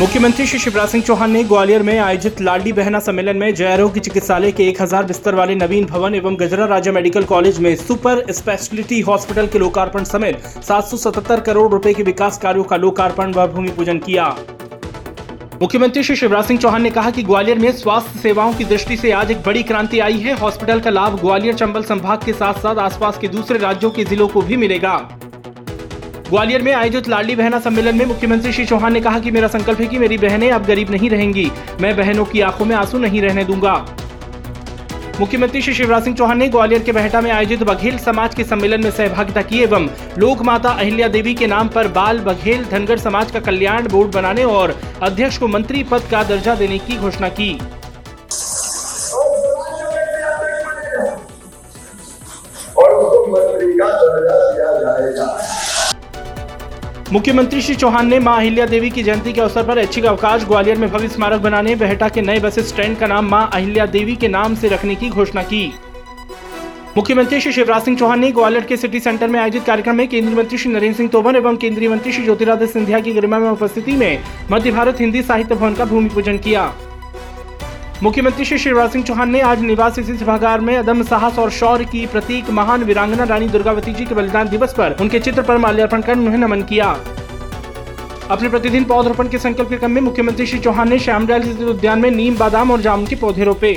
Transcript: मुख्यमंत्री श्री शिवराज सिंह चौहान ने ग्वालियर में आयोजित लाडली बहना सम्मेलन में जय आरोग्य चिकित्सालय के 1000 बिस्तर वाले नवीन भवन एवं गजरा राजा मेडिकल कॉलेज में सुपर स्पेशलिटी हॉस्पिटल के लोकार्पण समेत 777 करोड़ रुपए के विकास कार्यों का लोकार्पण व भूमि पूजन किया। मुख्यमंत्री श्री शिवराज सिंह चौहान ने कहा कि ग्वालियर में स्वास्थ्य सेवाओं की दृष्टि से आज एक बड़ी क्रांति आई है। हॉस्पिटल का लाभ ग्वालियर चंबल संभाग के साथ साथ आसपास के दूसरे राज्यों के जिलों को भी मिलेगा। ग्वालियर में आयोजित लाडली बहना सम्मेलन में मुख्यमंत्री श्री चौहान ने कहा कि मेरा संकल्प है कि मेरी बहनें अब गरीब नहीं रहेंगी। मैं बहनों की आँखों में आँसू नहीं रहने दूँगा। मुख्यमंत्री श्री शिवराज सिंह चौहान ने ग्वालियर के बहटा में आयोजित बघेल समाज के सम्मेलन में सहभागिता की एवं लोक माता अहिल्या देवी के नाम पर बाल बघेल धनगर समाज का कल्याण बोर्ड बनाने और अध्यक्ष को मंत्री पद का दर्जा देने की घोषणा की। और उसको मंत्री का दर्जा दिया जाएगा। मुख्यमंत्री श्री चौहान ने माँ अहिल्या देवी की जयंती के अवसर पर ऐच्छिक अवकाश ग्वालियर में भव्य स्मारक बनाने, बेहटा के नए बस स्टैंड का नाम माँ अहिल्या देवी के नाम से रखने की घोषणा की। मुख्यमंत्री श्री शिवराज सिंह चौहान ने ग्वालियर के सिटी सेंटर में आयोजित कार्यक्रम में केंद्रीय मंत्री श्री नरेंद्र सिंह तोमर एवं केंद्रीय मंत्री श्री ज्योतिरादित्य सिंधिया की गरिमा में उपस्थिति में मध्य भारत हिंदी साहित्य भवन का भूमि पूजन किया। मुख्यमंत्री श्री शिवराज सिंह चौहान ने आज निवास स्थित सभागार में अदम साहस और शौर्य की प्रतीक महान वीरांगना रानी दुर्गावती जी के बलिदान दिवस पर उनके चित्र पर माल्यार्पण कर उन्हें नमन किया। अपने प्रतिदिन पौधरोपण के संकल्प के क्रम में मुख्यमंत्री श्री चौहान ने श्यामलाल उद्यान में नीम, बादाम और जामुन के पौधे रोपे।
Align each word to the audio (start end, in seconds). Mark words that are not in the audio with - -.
मुख्यमंत्री 0.00 0.46
श्री 0.46 0.58
शिवराज 0.58 0.88
सिंह 0.88 1.02
चौहान 1.04 1.30
ने 1.30 1.42
ग्वालियर 1.44 1.82
में 1.82 1.98
आयोजित 1.98 2.40
लाडली 2.40 2.72
बहना 2.72 2.98
सम्मेलन 2.98 3.36
में 3.36 3.54
जय 3.54 3.66
आरोग्य 3.66 4.00
चिकित्सालय 4.00 4.52
के 4.52 4.68
1000 4.70 5.04
बिस्तर 5.04 5.34
वाले 5.34 5.54
नवीन 5.54 5.86
भवन 5.86 6.14
एवं 6.14 6.36
गजरा 6.40 6.66
राजा 6.66 6.92
मेडिकल 6.92 7.24
कॉलेज 7.24 7.58
में 7.58 7.74
सुपर 7.76 8.24
स्पेशलिटी 8.32 9.00
हॉस्पिटल 9.00 9.46
के 9.46 9.58
लोकार्पण 9.58 10.04
समेत 10.04 10.42
777 10.64 11.40
करोड़ 11.40 11.70
रुपए 11.72 11.94
के 11.94 12.02
विकास 12.02 12.38
कार्यों 12.38 12.64
का 12.64 12.76
लोकार्पण 12.76 13.32
व 13.32 13.46
भूमि 13.46 13.70
पूजन 13.70 13.98
किया। 13.98 14.34
मुख्यमंत्री 15.62 16.02
श्री 16.02 16.16
शिवराज 16.16 16.44
सिंह 16.44 16.60
चौहान 16.60 16.82
ने 16.82 16.90
कहा 16.90 17.10
कि 17.10 17.22
ग्वालियर 17.22 17.58
में 17.58 17.70
स्वास्थ्य 17.72 18.18
सेवाओं 18.18 18.54
की 18.54 18.64
दृष्टि 18.64 18.96
से 18.96 19.12
आज 19.12 19.30
एक 19.30 19.42
बड़ी 19.46 19.62
क्रांति 19.62 19.98
आई 19.98 20.18
है। 20.18 20.38
हॉस्पिटल 20.38 20.80
का 20.80 20.90
लाभ 20.90 21.20
ग्वालियर 21.20 21.54
चंबल 21.54 21.82
संभाग 21.84 22.24
के 22.24 22.32
साथ 22.32 22.62
साथ 22.62 22.78
आसपास 22.80 23.18
के 23.18 23.28
दूसरे 23.28 23.58
राज्यों 23.58 23.90
के 23.90 24.04
जिलों 24.04 24.28
को 24.28 24.42
भी 24.42 24.56
मिलेगा। 24.56 24.96
ग्वालियर 26.30 26.62
में 26.62 26.72
आयोजित 26.72 27.08
लाडली 27.08 27.34
बहना 27.36 27.58
सम्मेलन 27.60 27.96
में 27.98 28.04
मुख्यमंत्री 28.06 28.52
श्री 28.52 28.64
चौहान 28.66 28.92
ने 28.92 29.00
कहा 29.00 29.18
कि 29.20 29.30
मेरा 29.30 29.48
संकल्प 29.48 29.80
है 29.80 29.86
कि 29.86 29.98
मेरी 29.98 30.18
बहनें 30.18 30.50
अब 30.50 30.64
गरीब 30.66 30.90
नहीं 30.90 31.08
रहेंगी। 31.10 31.50
मैं 31.80 31.96
बहनों 31.96 32.24
की 32.24 32.40
आँखों 32.40 32.64
में 32.64 32.74
आँसू 32.76 32.98
नहीं 32.98 33.22
रहने 33.22 33.44
दूँगा। 33.44 33.74
मुख्यमंत्री 35.20 35.62
श्री 35.62 35.74
शिवराज 35.74 36.04
सिंह 36.04 36.16
चौहान 36.16 36.38
ने 36.38 36.48
ग्वालियर 36.48 36.82
के 36.82 36.92
बहटा 36.92 37.20
में 37.20 37.30
आयोजित 37.30 37.62
बघेल 37.62 37.98
समाज 37.98 38.34
के 38.34 38.44
सम्मेलन 38.44 38.82
में 38.84 38.90
सहभागिता 38.90 39.42
की 39.42 39.62
एवं 39.62 39.88
लोक 40.18 40.42
माता 40.42 40.70
अहिल्या 40.70 41.08
देवी 41.08 41.34
के 41.34 41.46
नाम 41.46 41.68
पर 41.68 41.88
बाल 41.88 42.18
बघेल 42.20 42.64
धनगर 42.70 42.98
समाज 42.98 43.30
का 43.30 43.40
कल्याण 43.40 43.88
बोर्ड 43.88 44.12
बनाने 44.14 44.44
और 44.44 44.78
अध्यक्ष 45.02 45.38
को 45.38 45.48
मंत्री 45.48 45.82
पद 45.84 46.08
का 46.10 46.22
दर्जा 46.24 46.54
देने 46.54 46.78
की 46.78 46.96
घोषणा 46.98 47.28
की। 47.30 47.52
और 52.76 52.94
उसको 52.94 53.26
मंत्री 53.26 53.72
का 53.72 53.88
दर्जा 53.88 54.38
दिया 54.52 54.72
जाएगा। 54.80 55.59
मुख्यमंत्री 57.12 57.60
श्री 57.60 57.74
चौहान 57.74 58.06
ने 58.06 58.18
माँ 58.18 58.36
अहिल्या 58.38 58.64
देवी 58.66 58.88
की 58.90 59.02
जयंती 59.02 59.32
के 59.32 59.40
अवसर 59.40 59.66
पर 59.66 59.78
ऐच्छिक 59.78 60.04
अवकाश 60.06 60.44
ग्वालियर 60.44 60.76
में 60.78 60.90
भव्य 60.90 61.08
स्मारक 61.08 61.40
बनाने, 61.40 61.74
बेहटा 61.74 62.08
के 62.08 62.20
नए 62.22 62.38
बस 62.40 62.58
स्टैंड 62.58 62.96
का 62.98 63.06
नाम 63.06 63.28
माँ 63.28 63.48
अहिल्या 63.52 63.86
देवी 63.86 64.14
के 64.16 64.28
नाम 64.28 64.54
से 64.54 64.68
रखने 64.68 64.94
की 64.94 65.08
घोषणा 65.08 65.42
की। 65.42 65.72
मुख्यमंत्री 66.96 67.40
श्री 67.40 67.52
शिवराज 67.52 67.82
सिंह 67.82 67.96
चौहान 67.98 68.20
ने 68.20 68.30
ग्वालियर 68.32 68.64
के 68.64 68.76
सिटी 68.76 69.00
सेंटर 69.00 69.28
में 69.28 69.38
आयोजित 69.40 69.64
कार्यक्रम 69.64 69.96
में 69.96 70.06
केंद्रीय 70.08 70.36
मंत्री 70.36 70.58
श्री 70.58 70.72
नरेंद्र 70.72 70.96
सिंह 70.96 71.08
तोमर 71.08 71.36
एवं 71.36 71.56
केंद्रीय 71.56 71.88
मंत्री 71.88 72.12
श्री 72.12 72.24
ज्योतिरादित्य 72.24 72.72
सिंधिया 72.72 73.00
की 73.00 73.12
गरिमा 73.12 73.38
में 73.38 73.48
उपस्थिति 73.50 73.92
में 73.92 74.22
मध्य 74.52 74.70
भारत 74.70 75.00
हिंदी 75.00 75.22
साहित्य 75.22 75.54
भवन 75.54 75.74
का 75.74 75.84
भूमि 75.84 76.08
पूजन 76.08 76.38
किया। 76.38 76.72
मुख्यमंत्री 78.02 78.44
श्री 78.44 78.58
शिवराज 78.58 78.90
सिंह 78.90 79.04
चौहान 79.04 79.30
ने 79.30 79.40
आज 79.40 79.62
निवास 79.62 79.92
स्थित 79.94 80.20
सभागार 80.20 80.60
में 80.60 80.76
अदम 80.76 81.02
साहस 81.02 81.38
और 81.38 81.50
शौर्य 81.50 81.84
की 81.84 82.06
प्रतीक 82.06 82.48
महान 82.50 82.84
वीरांगना 82.84 83.24
रानी 83.24 83.48
दुर्गावती 83.48 83.92
जी 83.92 84.04
के 84.04 84.14
बलिदान 84.14 84.48
दिवस 84.48 84.72
पर 84.72 84.96
उनके 85.00 85.18
चित्र 85.20 85.42
पर 85.42 85.58
माल्यार्पण 85.58 86.00
कर 86.00 86.18
उन्हें 86.18 86.38
नमन 86.38 86.62
किया। 86.62 86.86
अपने 88.30 88.48
प्रतिदिन 88.48 88.84
पौधरोपण 88.84 89.28
के 89.28 89.38
संकल्प 89.38 89.68
के 89.68 89.76
क्रम 89.76 89.90
में 89.90 90.00
मुख्यमंत्री 90.02 90.46
श्री 90.46 90.58
चौहान 90.58 90.88
ने 90.88 90.98
श्यामलाल 90.98 91.42
उद्यान 91.64 91.98
में 91.98 92.10
नीम, 92.10 92.36
बादाम 92.36 92.70
और 92.70 92.80
जामुन 92.80 93.06
के 93.06 93.16
पौधे 93.16 93.44
रोपे। 93.44 93.74